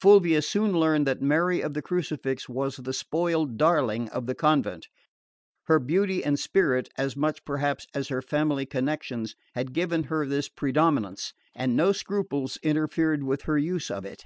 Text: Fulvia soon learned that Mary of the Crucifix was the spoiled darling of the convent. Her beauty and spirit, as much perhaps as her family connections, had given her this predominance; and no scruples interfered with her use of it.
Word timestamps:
Fulvia 0.00 0.42
soon 0.42 0.72
learned 0.72 1.06
that 1.06 1.22
Mary 1.22 1.60
of 1.60 1.72
the 1.72 1.80
Crucifix 1.80 2.48
was 2.48 2.74
the 2.74 2.92
spoiled 2.92 3.56
darling 3.56 4.08
of 4.08 4.26
the 4.26 4.34
convent. 4.34 4.88
Her 5.66 5.78
beauty 5.78 6.24
and 6.24 6.40
spirit, 6.40 6.88
as 6.98 7.16
much 7.16 7.44
perhaps 7.44 7.86
as 7.94 8.08
her 8.08 8.20
family 8.20 8.66
connections, 8.66 9.36
had 9.54 9.72
given 9.72 10.02
her 10.10 10.26
this 10.26 10.48
predominance; 10.48 11.32
and 11.54 11.76
no 11.76 11.92
scruples 11.92 12.56
interfered 12.64 13.22
with 13.22 13.42
her 13.42 13.58
use 13.58 13.88
of 13.88 14.04
it. 14.04 14.24